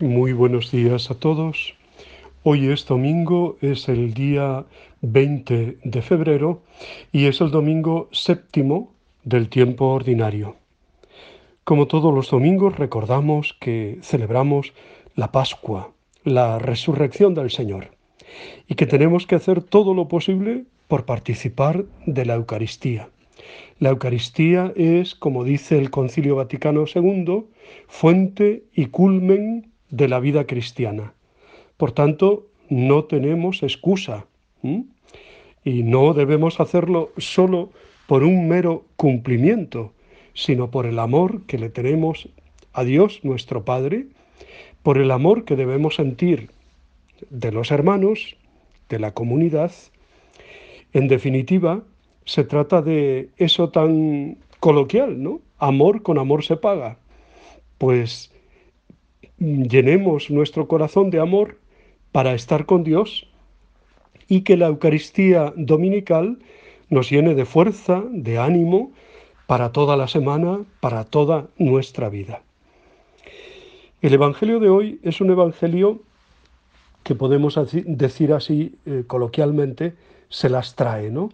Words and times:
Muy 0.00 0.32
buenos 0.32 0.70
días 0.70 1.10
a 1.10 1.14
todos. 1.14 1.74
Hoy 2.42 2.68
es 2.68 2.86
domingo, 2.86 3.56
es 3.60 3.88
el 3.88 4.14
día 4.14 4.64
20 5.02 5.78
de 5.82 6.02
febrero 6.02 6.62
y 7.12 7.26
es 7.26 7.40
el 7.40 7.50
domingo 7.50 8.08
séptimo 8.12 8.92
del 9.24 9.48
tiempo 9.48 9.86
ordinario. 9.86 10.56
Como 11.64 11.86
todos 11.86 12.14
los 12.14 12.30
domingos 12.30 12.78
recordamos 12.78 13.56
que 13.60 13.98
celebramos 14.02 14.72
la 15.14 15.32
Pascua, 15.32 15.92
la 16.24 16.58
resurrección 16.58 17.34
del 17.34 17.50
Señor 17.50 17.90
y 18.68 18.74
que 18.74 18.86
tenemos 18.86 19.26
que 19.26 19.34
hacer 19.34 19.62
todo 19.62 19.94
lo 19.94 20.08
posible 20.08 20.64
por 20.86 21.04
participar 21.04 21.84
de 22.06 22.24
la 22.24 22.34
Eucaristía. 22.34 23.10
La 23.78 23.90
Eucaristía 23.90 24.72
es, 24.76 25.14
como 25.14 25.44
dice 25.44 25.78
el 25.78 25.90
Concilio 25.90 26.36
Vaticano 26.36 26.84
II, 26.92 27.44
fuente 27.86 28.64
y 28.74 28.86
culmen 28.86 29.70
de 29.90 30.08
la 30.08 30.20
vida 30.20 30.46
cristiana. 30.46 31.14
Por 31.76 31.92
tanto, 31.92 32.46
no 32.68 33.04
tenemos 33.04 33.62
excusa 33.62 34.26
y 35.64 35.82
no 35.82 36.12
debemos 36.12 36.60
hacerlo 36.60 37.12
solo 37.16 37.70
por 38.06 38.24
un 38.24 38.48
mero 38.48 38.84
cumplimiento, 38.96 39.92
sino 40.34 40.70
por 40.70 40.86
el 40.86 40.98
amor 40.98 41.42
que 41.46 41.58
le 41.58 41.70
tenemos 41.70 42.28
a 42.72 42.84
Dios 42.84 43.20
nuestro 43.22 43.64
Padre, 43.64 44.06
por 44.82 44.98
el 44.98 45.10
amor 45.10 45.44
que 45.44 45.56
debemos 45.56 45.96
sentir 45.96 46.50
de 47.30 47.52
los 47.52 47.70
hermanos, 47.70 48.36
de 48.88 48.98
la 48.98 49.12
comunidad. 49.12 49.72
En 50.92 51.08
definitiva, 51.08 51.82
se 52.28 52.44
trata 52.44 52.82
de 52.82 53.30
eso 53.38 53.70
tan 53.70 54.36
coloquial, 54.60 55.22
¿no? 55.22 55.40
Amor 55.56 56.02
con 56.02 56.18
amor 56.18 56.44
se 56.44 56.58
paga. 56.58 56.98
Pues 57.78 58.30
llenemos 59.38 60.28
nuestro 60.28 60.68
corazón 60.68 61.08
de 61.08 61.20
amor 61.20 61.58
para 62.12 62.34
estar 62.34 62.66
con 62.66 62.84
Dios 62.84 63.30
y 64.28 64.42
que 64.42 64.58
la 64.58 64.66
Eucaristía 64.66 65.54
dominical 65.56 66.38
nos 66.90 67.08
llene 67.08 67.34
de 67.34 67.46
fuerza, 67.46 68.04
de 68.10 68.38
ánimo 68.38 68.92
para 69.46 69.72
toda 69.72 69.96
la 69.96 70.06
semana, 70.06 70.60
para 70.80 71.04
toda 71.04 71.46
nuestra 71.56 72.10
vida. 72.10 72.42
El 74.02 74.12
Evangelio 74.12 74.60
de 74.60 74.68
hoy 74.68 75.00
es 75.02 75.22
un 75.22 75.30
Evangelio 75.30 76.02
que 77.04 77.14
podemos 77.14 77.58
decir 77.72 78.34
así 78.34 78.76
eh, 78.84 79.04
coloquialmente, 79.06 79.94
se 80.28 80.50
las 80.50 80.74
trae, 80.74 81.10
¿no? 81.10 81.30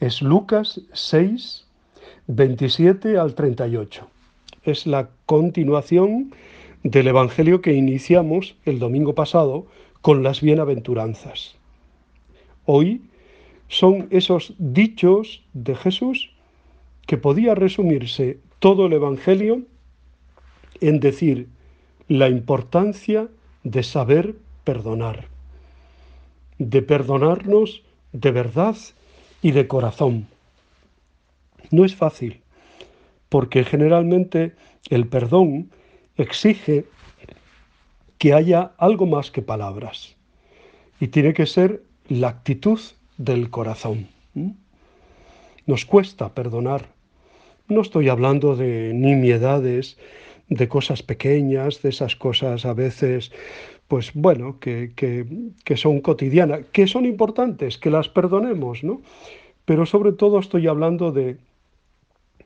Es 0.00 0.22
Lucas 0.22 0.80
6, 0.92 1.66
27 2.26 3.16
al 3.16 3.36
38. 3.36 4.08
Es 4.64 4.86
la 4.88 5.08
continuación 5.24 6.34
del 6.82 7.06
Evangelio 7.06 7.62
que 7.62 7.74
iniciamos 7.74 8.56
el 8.64 8.80
domingo 8.80 9.14
pasado 9.14 9.66
con 10.00 10.24
las 10.24 10.40
bienaventuranzas. 10.40 11.54
Hoy 12.66 13.02
son 13.68 14.08
esos 14.10 14.54
dichos 14.58 15.44
de 15.52 15.76
Jesús 15.76 16.30
que 17.06 17.16
podía 17.16 17.54
resumirse 17.54 18.40
todo 18.58 18.86
el 18.86 18.94
Evangelio 18.94 19.62
en 20.80 20.98
decir 20.98 21.46
la 22.08 22.28
importancia 22.28 23.28
de 23.62 23.84
saber 23.84 24.34
perdonar, 24.64 25.28
de 26.58 26.82
perdonarnos 26.82 27.82
de 28.12 28.32
verdad 28.32 28.76
y 29.44 29.52
de 29.52 29.68
corazón. 29.68 30.26
No 31.70 31.84
es 31.84 31.94
fácil, 31.94 32.40
porque 33.28 33.62
generalmente 33.62 34.54
el 34.88 35.06
perdón 35.06 35.70
exige 36.16 36.86
que 38.16 38.32
haya 38.32 38.72
algo 38.78 39.04
más 39.04 39.30
que 39.30 39.42
palabras 39.42 40.16
y 40.98 41.08
tiene 41.08 41.34
que 41.34 41.44
ser 41.44 41.82
la 42.08 42.28
actitud 42.28 42.80
del 43.18 43.50
corazón. 43.50 44.08
Nos 45.66 45.84
cuesta 45.84 46.30
perdonar. 46.32 46.86
No 47.68 47.82
estoy 47.82 48.08
hablando 48.08 48.56
de 48.56 48.92
nimiedades, 48.94 49.98
de 50.48 50.68
cosas 50.68 51.02
pequeñas, 51.02 51.82
de 51.82 51.88
esas 51.88 52.16
cosas 52.16 52.64
a 52.64 52.74
veces, 52.74 53.32
pues 53.88 54.12
bueno, 54.14 54.58
que, 54.60 54.92
que, 54.94 55.76
son 55.76 56.00
cotidianas, 56.00 56.66
que 56.72 56.86
son 56.86 57.06
importantes, 57.06 57.78
que 57.78 57.90
las 57.90 58.08
perdonemos, 58.08 58.84
¿no? 58.84 59.02
Pero 59.64 59.86
sobre 59.86 60.12
todo 60.12 60.38
estoy 60.38 60.66
hablando 60.66 61.12
de, 61.12 61.38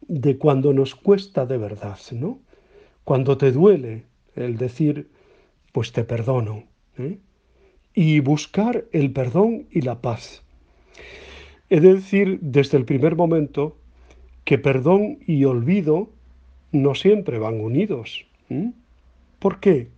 de 0.06 0.38
cuando 0.38 0.72
nos 0.72 0.94
cuesta 0.94 1.46
de 1.46 1.58
verdad, 1.58 1.98
¿no? 2.12 2.40
Cuando 3.04 3.36
te 3.36 3.52
duele 3.52 4.04
el 4.36 4.56
decir, 4.56 5.08
pues 5.72 5.92
te 5.92 6.04
perdono. 6.04 6.64
¿eh? 6.98 7.18
Y 7.94 8.20
buscar 8.20 8.84
el 8.92 9.12
perdón 9.12 9.66
y 9.70 9.82
la 9.82 10.00
paz. 10.00 10.42
He 11.70 11.80
de 11.80 11.94
decir 11.94 12.38
desde 12.40 12.78
el 12.78 12.84
primer 12.84 13.16
momento 13.16 13.76
que 14.44 14.58
perdón 14.58 15.18
y 15.26 15.44
olvido 15.44 16.10
no 16.72 16.94
siempre 16.94 17.38
van 17.38 17.60
unidos. 17.60 18.26
¿Por 19.38 19.60
qué? 19.60 19.88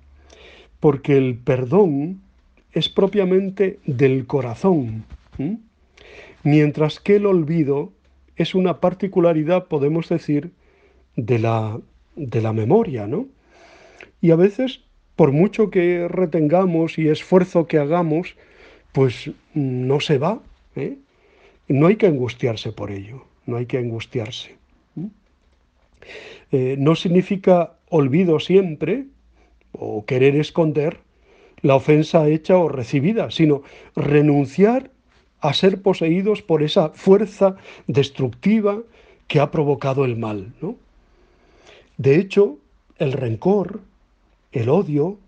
Porque 0.81 1.16
el 1.16 1.36
perdón 1.36 2.20
es 2.72 2.88
propiamente 2.88 3.78
del 3.86 4.26
corazón, 4.26 5.04
mientras 6.42 7.00
que 7.00 7.16
el 7.16 7.26
olvido 7.26 7.92
es 8.36 8.54
una 8.54 8.81
particularidad, 8.81 9.66
podemos 9.66 10.08
decir, 10.08 10.53
de 11.16 11.38
la, 11.38 11.78
de 12.16 12.41
la 12.41 12.53
memoria, 12.53 13.06
¿no? 13.06 13.26
Y 14.20 14.31
a 14.31 14.37
veces, 14.37 14.81
por 15.16 15.32
mucho 15.32 15.70
que 15.70 16.08
retengamos 16.08 16.98
y 16.98 17.08
esfuerzo 17.08 17.66
que 17.66 17.78
hagamos, 17.78 18.37
pues 18.92 19.31
no 19.54 20.00
se 20.00 20.19
va. 20.19 20.41
¿eh? 20.76 20.97
No 21.69 21.87
hay 21.87 21.97
que 21.97 22.06
angustiarse 22.06 22.72
por 22.72 22.91
ello, 22.91 23.25
no 23.47 23.56
hay 23.56 23.66
que 23.66 23.78
angustiarse. 23.78 24.59
Eh, 26.53 26.77
no 26.78 26.94
significa 26.94 27.75
olvido 27.88 28.41
siempre 28.41 29.06
o 29.72 30.05
querer 30.05 30.37
esconder 30.37 30.99
la 31.62 31.77
ofensa 31.77 32.28
hecha 32.28 32.56
o 32.56 32.69
recibida, 32.69 33.31
sino 33.31 33.62
renunciar 33.94 34.91
a 35.41 35.53
ser 35.55 35.83
poseídos 35.83 36.43
por 36.43 36.62
esa 36.62 36.91
fuerza 36.91 37.56
destructiva 37.87 38.83
que 39.27 39.41
ha 39.41 39.50
provocado 39.50 40.05
el 40.05 40.16
mal. 40.16 40.53
¿no? 40.61 40.77
De 41.97 42.17
hecho, 42.17 42.59
el 42.99 43.12
rencor, 43.12 43.81
el 44.53 44.69
odio, 44.69 45.19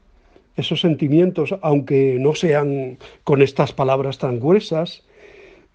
esos 0.56 0.80
sentimientos, 0.80 1.54
aunque 1.62 2.16
no 2.20 2.34
sean 2.34 2.98
con 3.24 3.42
estas 3.42 3.72
palabras 3.72 4.18
tan 4.18 4.38
gruesas, 4.38 5.02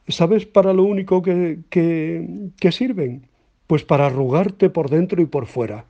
¿sabes 0.07 0.45
para 0.45 0.73
lo 0.73 0.83
único 0.83 1.21
que, 1.21 1.59
que, 1.69 2.71
sirven? 2.71 3.23
Pues 3.67 3.83
para 3.83 4.07
arrugarte 4.07 4.69
por 4.69 4.89
dentro 4.89 5.21
y 5.21 5.25
por 5.25 5.45
fuera. 5.45 5.85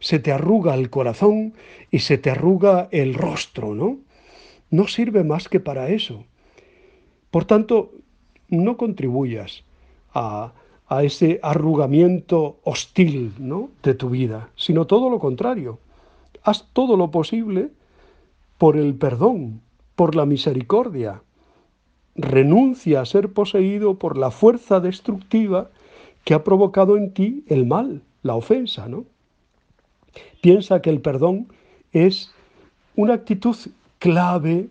Se 0.00 0.18
te 0.18 0.32
arruga 0.32 0.74
el 0.74 0.90
corazón 0.90 1.54
y 1.90 2.00
se 2.00 2.18
te 2.18 2.30
arruga 2.30 2.88
el 2.90 3.14
rostro, 3.14 3.74
¿no? 3.74 3.98
No 4.70 4.88
sirve 4.88 5.24
más 5.24 5.48
que 5.48 5.60
para 5.60 5.90
eso. 5.90 6.24
Por 7.30 7.44
tanto, 7.44 7.92
no 8.48 8.76
contribuyas 8.76 9.64
a, 10.14 10.52
a 10.90 11.04
ese 11.04 11.38
arrugamiento 11.42 12.58
hostil 12.64 13.32
¿no? 13.38 13.70
de 13.82 13.94
tu 13.94 14.10
vida, 14.10 14.50
sino 14.56 14.86
todo 14.86 15.08
lo 15.08 15.20
contrario. 15.20 15.78
Haz 16.42 16.66
todo 16.72 16.96
lo 16.96 17.12
posible 17.12 17.70
por 18.58 18.76
el 18.76 18.94
perdón, 18.94 19.62
por 19.94 20.16
la 20.16 20.26
misericordia. 20.26 21.22
Renuncia 22.16 23.00
a 23.00 23.06
ser 23.06 23.32
poseído 23.32 23.98
por 23.98 24.18
la 24.18 24.32
fuerza 24.32 24.80
destructiva 24.80 25.70
que 26.24 26.34
ha 26.34 26.44
provocado 26.44 26.96
en 26.96 27.12
ti 27.12 27.44
el 27.48 27.66
mal, 27.66 28.02
la 28.22 28.34
ofensa, 28.34 28.88
¿no? 28.88 29.04
Piensa 30.40 30.82
que 30.82 30.90
el 30.90 31.00
perdón 31.00 31.48
es 31.92 32.32
una 32.96 33.14
actitud 33.14 33.56
clave 33.98 34.68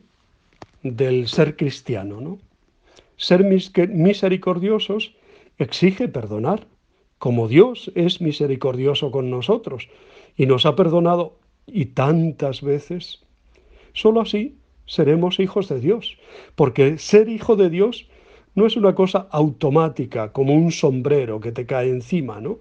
del 0.83 1.27
ser 1.27 1.55
cristiano, 1.55 2.21
¿no? 2.21 2.39
Ser 3.17 3.43
misericordiosos 3.43 5.13
exige 5.57 6.07
perdonar, 6.07 6.65
como 7.17 7.47
Dios 7.49 7.91
es 7.95 8.21
misericordioso 8.21 9.11
con 9.11 9.29
nosotros 9.29 9.89
y 10.37 10.45
nos 10.45 10.65
ha 10.65 10.75
perdonado 10.75 11.35
y 11.67 11.87
tantas 11.87 12.61
veces. 12.61 13.19
Solo 13.93 14.21
así 14.21 14.55
seremos 14.85 15.39
hijos 15.39 15.67
de 15.67 15.79
Dios, 15.79 16.17
porque 16.55 16.97
ser 16.97 17.27
hijo 17.27 17.55
de 17.55 17.69
Dios 17.69 18.07
no 18.55 18.65
es 18.65 18.75
una 18.75 18.95
cosa 18.95 19.27
automática, 19.31 20.31
como 20.31 20.53
un 20.53 20.71
sombrero 20.71 21.39
que 21.39 21.51
te 21.51 21.65
cae 21.65 21.89
encima, 21.89 22.41
¿no? 22.41 22.57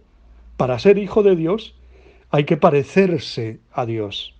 Para 0.56 0.78
ser 0.78 0.98
hijo 0.98 1.22
de 1.22 1.36
Dios 1.36 1.74
hay 2.30 2.44
que 2.44 2.56
parecerse 2.56 3.58
a 3.72 3.86
Dios. 3.86 4.34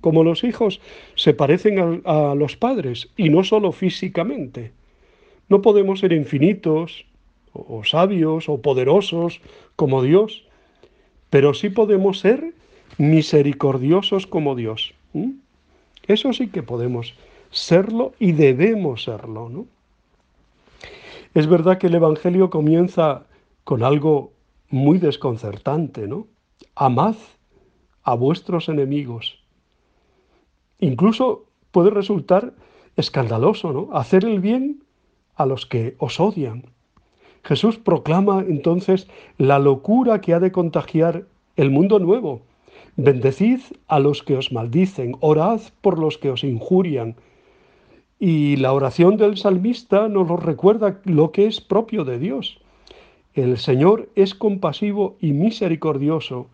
Como 0.00 0.24
los 0.24 0.44
hijos 0.44 0.80
se 1.14 1.34
parecen 1.34 2.02
a, 2.04 2.34
los 2.34 2.56
padres, 2.56 3.10
y 3.16 3.28
no 3.28 3.44
solo 3.44 3.72
físicamente. 3.72 4.72
No 5.48 5.60
podemos 5.60 6.00
ser 6.00 6.12
infinitos, 6.12 7.04
o 7.52 7.84
sabios 7.84 8.48
o 8.48 8.60
poderosos 8.62 9.40
como 9.76 10.02
Dios, 10.02 10.44
pero 11.30 11.54
sí 11.54 11.70
podemos 11.70 12.20
ser 12.20 12.54
misericordiosos 12.98 14.26
como 14.26 14.54
Dios. 14.54 14.94
Eso 16.06 16.32
sí 16.32 16.48
que 16.48 16.62
podemos 16.62 17.14
serlo 17.50 18.12
y 18.18 18.32
debemos 18.32 19.04
serlo, 19.04 19.48
¿no? 19.48 19.66
Es 21.34 21.46
verdad 21.46 21.78
que 21.78 21.88
el 21.88 21.94
Evangelio 21.94 22.50
comienza 22.50 23.26
con 23.64 23.82
algo 23.82 24.32
muy 24.70 24.98
desconcertante, 24.98 26.06
¿no? 26.06 26.26
Amad 26.74 27.16
a 28.02 28.14
vuestros 28.14 28.68
enemigos. 28.68 29.38
Incluso 30.78 31.46
puede 31.70 31.90
resultar 31.90 32.54
escandaloso, 32.96 33.72
¿no? 33.72 33.88
Hacer 33.92 34.24
el 34.24 34.40
bien 34.40 34.84
a 35.36 35.46
los 35.46 35.66
que 35.66 35.94
os 35.98 36.18
odian. 36.20 36.64
Jesús 37.44 37.78
proclama 37.78 38.44
entonces 38.46 39.08
la 39.38 39.58
locura 39.58 40.20
que 40.20 40.34
ha 40.34 40.40
de 40.40 40.52
contagiar 40.52 41.26
el 41.56 41.70
mundo 41.70 41.98
nuevo. 41.98 42.42
Bendecid 42.96 43.60
a 43.86 44.00
los 44.00 44.22
que 44.22 44.36
os 44.36 44.52
maldicen, 44.52 45.16
orad 45.20 45.60
por 45.80 45.98
los 45.98 46.18
que 46.18 46.30
os 46.30 46.44
injurian. 46.44 47.16
Y 48.18 48.56
la 48.56 48.72
oración 48.72 49.16
del 49.16 49.36
salmista 49.36 50.08
nos 50.08 50.28
lo 50.28 50.36
recuerda 50.36 51.00
lo 51.04 51.30
que 51.30 51.46
es 51.46 51.60
propio 51.60 52.04
de 52.04 52.18
Dios. 52.18 52.58
El 53.34 53.58
Señor 53.58 54.08
es 54.16 54.34
compasivo 54.34 55.16
y 55.20 55.32
misericordioso, 55.32 56.48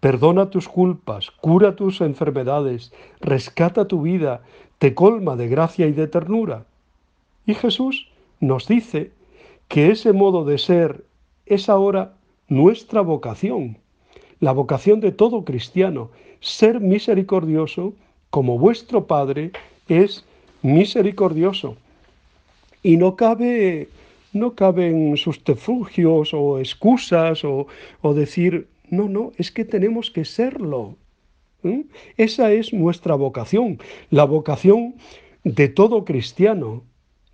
perdona 0.00 0.48
tus 0.48 0.68
culpas, 0.68 1.30
cura 1.30 1.76
tus 1.76 2.00
enfermedades, 2.00 2.92
rescata 3.20 3.86
tu 3.86 4.02
vida, 4.02 4.42
te 4.78 4.94
colma 4.94 5.36
de 5.36 5.48
gracia 5.48 5.86
y 5.86 5.92
de 5.92 6.06
ternura. 6.06 6.64
Y 7.44 7.54
Jesús 7.54 8.08
nos 8.40 8.66
dice 8.66 9.12
que 9.68 9.90
ese 9.90 10.14
modo 10.14 10.46
de 10.46 10.56
ser 10.56 11.04
es 11.44 11.68
ahora 11.68 12.14
nuestra 12.48 13.02
vocación, 13.02 13.76
la 14.40 14.52
vocación 14.52 15.00
de 15.00 15.12
todo 15.12 15.44
cristiano, 15.44 16.10
ser 16.40 16.80
misericordioso 16.80 17.92
como 18.30 18.58
vuestro 18.58 19.06
Padre 19.06 19.52
es 19.88 20.24
misericordioso. 20.62 21.76
Y 22.82 22.96
no 22.96 23.16
cabe, 23.16 23.88
no 24.32 24.54
caben 24.54 25.16
sustefugios 25.16 26.32
o 26.32 26.58
excusas 26.58 27.44
o, 27.44 27.66
o 28.00 28.14
decir, 28.14 28.68
no, 28.88 29.08
no, 29.08 29.32
es 29.36 29.50
que 29.50 29.64
tenemos 29.64 30.10
que 30.10 30.24
serlo. 30.24 30.96
Esa 32.16 32.52
es 32.52 32.72
nuestra 32.72 33.14
vocación, 33.14 33.78
la 34.10 34.24
vocación 34.24 34.94
de 35.44 35.68
todo 35.68 36.04
cristiano, 36.04 36.84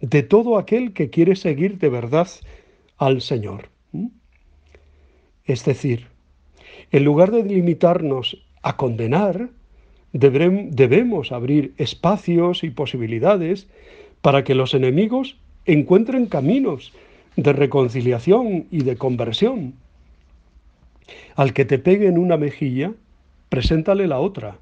de 0.01 0.23
todo 0.23 0.59
aquel 0.59 0.93
que 0.93 1.11
quiere 1.11 1.37
seguir 1.37 1.79
de 1.79 1.89
verdad 1.89 2.29
al 2.99 3.21
Señor. 3.21 3.71
Es 5.45 5.65
decir, 5.65 6.09
en 6.91 7.05
lugar 7.05 7.31
de 7.31 7.45
limitarnos 7.45 8.45
a 8.63 8.77
condenar, 8.77 9.51
debemos 10.13 11.33
abrir 11.33 11.75
espacios 11.77 12.65
y 12.65 12.71
posibilidades 12.71 13.67
para 14.23 14.45
que 14.45 14.55
los 14.55 14.75
enemigos 14.75 15.37
encuentren 15.67 16.27
caminos 16.27 16.93
de 17.37 17.53
reconciliación 17.53 18.67
y 18.71 18.83
de 18.83 18.97
conversión. 18.97 19.75
Al 21.35 21.53
que 21.53 21.65
te 21.65 21.79
pegue 21.79 22.07
en 22.07 22.19
una 22.19 22.37
mejilla, 22.37 22.93
preséntale 23.49 24.07
la 24.07 24.19
otra. 24.19 24.59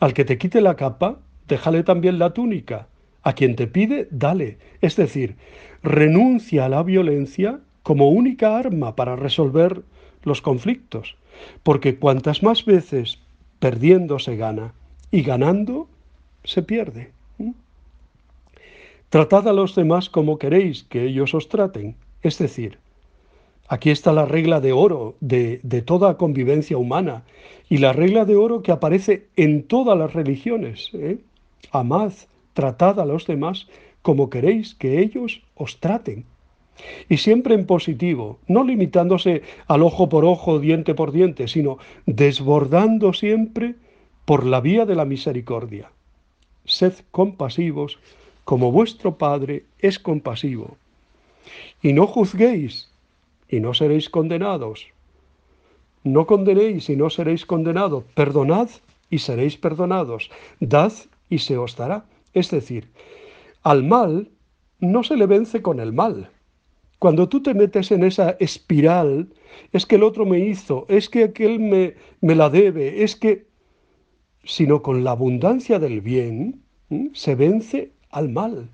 Al 0.00 0.12
que 0.12 0.24
te 0.24 0.38
quite 0.38 0.60
la 0.60 0.76
capa, 0.76 1.18
déjale 1.48 1.82
también 1.84 2.18
la 2.18 2.30
túnica. 2.30 2.88
A 3.22 3.34
quien 3.34 3.54
te 3.54 3.66
pide, 3.66 4.08
dale. 4.10 4.58
Es 4.80 4.96
decir, 4.96 5.36
renuncia 5.82 6.64
a 6.64 6.68
la 6.68 6.82
violencia 6.82 7.60
como 7.82 8.08
única 8.08 8.58
arma 8.58 8.96
para 8.96 9.16
resolver 9.16 9.82
los 10.24 10.40
conflictos. 10.42 11.16
Porque 11.62 11.96
cuantas 11.96 12.42
más 12.42 12.64
veces 12.64 13.18
perdiendo 13.60 14.18
se 14.18 14.36
gana 14.36 14.74
y 15.12 15.22
ganando 15.22 15.86
se 16.44 16.62
pierde. 16.62 17.12
Tratad 19.10 19.48
a 19.48 19.52
los 19.52 19.74
demás 19.74 20.08
como 20.08 20.38
queréis 20.38 20.84
que 20.84 21.04
ellos 21.04 21.34
os 21.34 21.48
traten. 21.48 21.96
Es 22.22 22.38
decir, 22.38 22.78
aquí 23.68 23.90
está 23.90 24.12
la 24.12 24.24
regla 24.24 24.60
de 24.60 24.72
oro 24.72 25.16
de, 25.20 25.60
de 25.62 25.82
toda 25.82 26.16
convivencia 26.16 26.78
humana 26.78 27.22
y 27.68 27.78
la 27.78 27.92
regla 27.92 28.24
de 28.24 28.36
oro 28.36 28.62
que 28.62 28.72
aparece 28.72 29.26
en 29.36 29.64
todas 29.64 29.98
las 29.98 30.12
religiones. 30.12 30.90
¿eh? 30.92 31.18
Amad, 31.72 32.12
tratad 32.54 33.00
a 33.00 33.04
los 33.04 33.26
demás 33.26 33.66
como 34.02 34.30
queréis 34.30 34.74
que 34.74 35.00
ellos 35.00 35.42
os 35.54 35.78
traten. 35.80 36.24
Y 37.08 37.18
siempre 37.18 37.54
en 37.54 37.66
positivo, 37.66 38.38
no 38.46 38.64
limitándose 38.64 39.42
al 39.66 39.82
ojo 39.82 40.08
por 40.08 40.24
ojo, 40.24 40.58
diente 40.58 40.94
por 40.94 41.12
diente, 41.12 41.48
sino 41.48 41.78
desbordando 42.06 43.12
siempre 43.12 43.74
por 44.24 44.46
la 44.46 44.60
vía 44.60 44.86
de 44.86 44.94
la 44.94 45.04
misericordia. 45.04 45.90
Sed 46.64 46.94
compasivos 47.10 47.98
como 48.44 48.72
vuestro 48.72 49.16
Padre 49.16 49.64
es 49.78 49.98
compasivo. 49.98 50.76
Y 51.82 51.92
no 51.92 52.06
juzguéis, 52.06 52.90
y 53.48 53.60
no 53.60 53.74
seréis 53.74 54.08
condenados. 54.08 54.88
No 56.04 56.26
condenéis 56.26 56.88
y 56.88 56.96
no 56.96 57.10
seréis 57.10 57.44
condenados. 57.44 58.04
Perdonad 58.14 58.68
y 59.10 59.18
seréis 59.18 59.56
perdonados. 59.56 60.30
Dad 60.60 60.92
y 61.28 61.38
se 61.38 61.58
os 61.58 61.76
dará. 61.76 62.04
Es 62.32 62.50
decir, 62.50 62.88
al 63.62 63.84
mal 63.84 64.28
no 64.78 65.02
se 65.02 65.16
le 65.16 65.26
vence 65.26 65.60
con 65.60 65.80
el 65.80 65.92
mal. 65.92 66.30
Cuando 67.00 67.30
tú 67.30 67.42
te 67.42 67.54
metes 67.54 67.90
en 67.92 68.04
esa 68.04 68.36
espiral, 68.40 69.26
es 69.72 69.86
que 69.86 69.96
el 69.96 70.02
otro 70.02 70.26
me 70.26 70.38
hizo, 70.38 70.84
es 70.88 71.08
que 71.08 71.24
aquel 71.24 71.58
me, 71.58 71.94
me 72.20 72.34
la 72.34 72.50
debe, 72.50 73.02
es 73.02 73.16
que... 73.16 73.46
sino 74.44 74.82
con 74.82 75.02
la 75.02 75.12
abundancia 75.12 75.78
del 75.78 76.02
bien 76.02 76.60
se 77.14 77.34
vence 77.34 77.90
al 78.10 78.28
mal. 78.28 78.68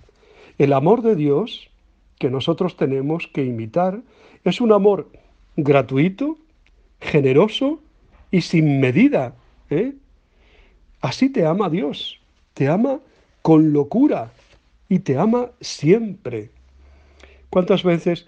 El 0.58 0.72
amor 0.72 1.02
de 1.02 1.14
Dios 1.14 1.70
que 2.18 2.28
nosotros 2.28 2.76
tenemos 2.76 3.28
que 3.28 3.44
imitar 3.44 4.00
es 4.42 4.60
un 4.60 4.72
amor 4.72 5.08
gratuito, 5.56 6.36
generoso 7.00 7.78
y 8.32 8.40
sin 8.40 8.80
medida. 8.80 9.36
¿eh? 9.70 9.94
Así 11.00 11.30
te 11.30 11.46
ama 11.46 11.70
Dios, 11.70 12.18
te 12.54 12.66
ama 12.66 12.98
con 13.42 13.72
locura 13.72 14.32
y 14.88 14.98
te 14.98 15.16
ama 15.16 15.50
siempre. 15.60 16.55
¿Cuántas 17.50 17.82
veces 17.82 18.26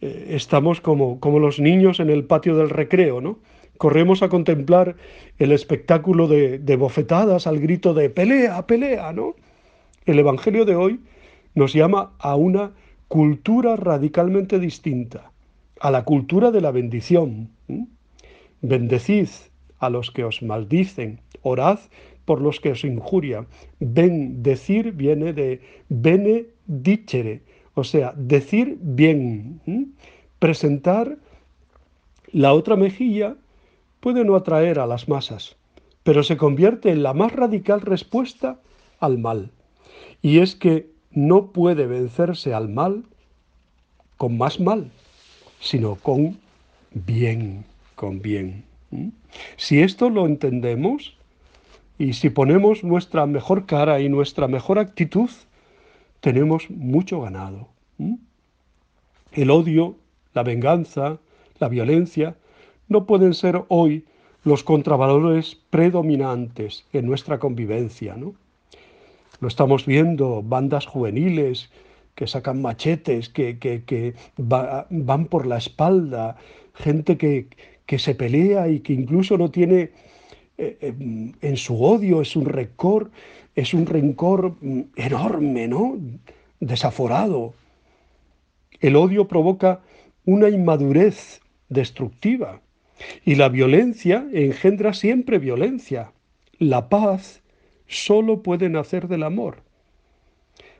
eh, 0.00 0.26
estamos 0.30 0.80
como, 0.80 1.20
como 1.20 1.38
los 1.38 1.60
niños 1.60 2.00
en 2.00 2.10
el 2.10 2.24
patio 2.24 2.56
del 2.56 2.70
recreo, 2.70 3.20
¿no? 3.20 3.38
Corremos 3.78 4.22
a 4.22 4.28
contemplar 4.28 4.96
el 5.38 5.50
espectáculo 5.50 6.28
de, 6.28 6.76
bofetadas 6.76 7.46
al 7.46 7.58
grito 7.58 7.92
de 7.92 8.08
pelea, 8.08 8.66
pelea, 8.66 9.12
¿no? 9.12 9.34
El 10.06 10.18
Evangelio 10.18 10.64
de 10.64 10.76
hoy 10.76 11.00
nos 11.54 11.72
llama 11.72 12.12
a 12.18 12.36
una 12.36 12.72
cultura 13.08 13.76
radicalmente 13.76 14.58
distinta, 14.58 15.32
a 15.80 15.90
la 15.90 16.04
cultura 16.04 16.50
de 16.50 16.60
la 16.60 16.70
bendición. 16.70 17.50
Bendecid 18.60 19.28
a 19.78 19.90
los 19.90 20.10
que 20.10 20.24
os 20.24 20.42
maldicen, 20.42 21.20
orad 21.42 21.78
por 22.24 22.40
los 22.40 22.60
que 22.60 22.70
os 22.70 22.84
injurian. 22.84 23.46
Bendecir 23.80 24.92
viene 24.92 25.32
de 25.32 25.60
benedicere, 25.88 27.42
o 27.74 27.84
sea, 27.84 28.12
decir 28.16 28.78
bien. 28.80 29.60
Presentar 30.38 31.16
la 32.32 32.52
otra 32.52 32.76
mejilla 32.76 33.36
puede 34.00 34.24
no 34.24 34.36
atraer 34.36 34.78
a 34.78 34.86
las 34.86 35.08
masas, 35.08 35.56
pero 36.02 36.22
se 36.22 36.36
convierte 36.36 36.90
en 36.90 37.02
la 37.02 37.14
más 37.14 37.32
radical 37.32 37.80
respuesta 37.80 38.58
al 39.00 39.18
mal. 39.18 39.50
Y 40.22 40.38
es 40.38 40.54
que 40.54 40.90
no 41.10 41.46
puede 41.52 41.86
vencerse 41.86 42.54
al 42.54 42.68
mal 42.68 43.04
con 44.16 44.36
más 44.36 44.60
mal, 44.60 44.90
sino 45.60 45.96
con 45.96 46.38
bien, 46.92 47.64
con 47.94 48.20
bien. 48.20 48.64
Si 49.56 49.80
esto 49.80 50.10
lo 50.10 50.26
entendemos 50.26 51.16
y 51.98 52.12
si 52.12 52.30
ponemos 52.30 52.84
nuestra 52.84 53.26
mejor 53.26 53.66
cara 53.66 54.00
y 54.00 54.08
nuestra 54.08 54.48
mejor 54.48 54.78
actitud, 54.78 55.30
tenemos 56.24 56.70
mucho 56.70 57.20
ganado. 57.20 57.68
El 59.32 59.50
odio, 59.50 59.96
la 60.32 60.42
venganza, 60.42 61.18
la 61.58 61.68
violencia, 61.68 62.34
no 62.88 63.04
pueden 63.04 63.34
ser 63.34 63.62
hoy 63.68 64.06
los 64.42 64.64
contravalores 64.64 65.58
predominantes 65.68 66.86
en 66.94 67.04
nuestra 67.04 67.38
convivencia, 67.38 68.16
¿no? 68.16 68.32
Lo 69.40 69.48
estamos 69.48 69.84
viendo, 69.84 70.42
bandas 70.42 70.86
juveniles 70.86 71.68
que 72.14 72.26
sacan 72.26 72.62
machetes, 72.62 73.28
que, 73.28 74.14
van 74.38 75.26
por 75.26 75.44
la 75.44 75.58
espalda, 75.58 76.38
gente 76.72 77.18
que, 77.18 77.98
se 77.98 78.14
pelea 78.14 78.70
y 78.70 78.80
que 78.80 78.94
incluso 78.94 79.36
no 79.36 79.50
tiene 79.50 79.90
eh, 80.56 80.78
eh, 80.80 80.94
en 81.42 81.56
su 81.58 81.84
odio, 81.84 82.22
es 82.22 82.34
un 82.34 82.46
rencor, 82.46 83.10
es 83.54 83.74
un 83.74 83.86
rencor 83.86 84.56
mm, 84.60 84.80
enorme, 84.96 85.68
¿no? 85.68 85.98
Desaforado. 86.60 87.54
El 88.80 88.96
odio 88.96 89.28
provoca 89.28 89.80
una 90.24 90.48
inmadurez 90.48 91.40
destructiva 91.68 92.60
y 93.24 93.34
la 93.34 93.48
violencia 93.48 94.26
engendra 94.32 94.94
siempre 94.94 95.38
violencia. 95.38 96.12
La 96.58 96.88
paz 96.88 97.42
solo 97.86 98.42
puede 98.42 98.68
nacer 98.68 99.08
del 99.08 99.22
amor. 99.22 99.58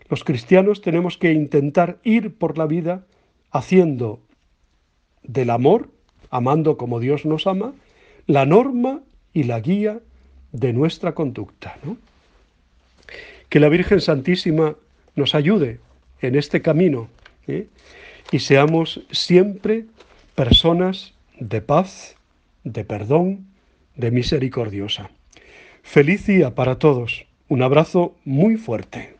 Los 0.08 0.24
cristianos 0.24 0.80
tenemos 0.80 1.16
que 1.16 1.32
intentar 1.32 1.98
ir 2.04 2.36
por 2.36 2.58
la 2.58 2.66
vida 2.66 3.06
haciendo 3.50 4.20
del 5.22 5.50
amor, 5.50 5.88
amando 6.30 6.76
como 6.76 7.00
Dios 7.00 7.24
nos 7.24 7.46
ama, 7.46 7.72
la 8.26 8.44
norma 8.46 9.00
y 9.32 9.44
la 9.44 9.60
guía 9.60 10.00
de 10.52 10.72
nuestra 10.72 11.14
conducta. 11.14 11.76
Que 13.54 13.60
la 13.60 13.68
Virgen 13.68 14.00
Santísima 14.00 14.74
nos 15.14 15.36
ayude 15.36 15.78
en 16.20 16.34
este 16.34 16.60
camino 16.60 17.08
¿eh? 17.46 17.68
y 18.32 18.40
seamos 18.40 19.06
siempre 19.12 19.84
personas 20.34 21.14
de 21.38 21.60
paz, 21.60 22.16
de 22.64 22.84
perdón, 22.84 23.46
de 23.94 24.10
misericordiosa. 24.10 25.08
Feliz 25.84 26.26
día 26.26 26.56
para 26.56 26.80
todos. 26.80 27.26
Un 27.46 27.62
abrazo 27.62 28.16
muy 28.24 28.56
fuerte. 28.56 29.13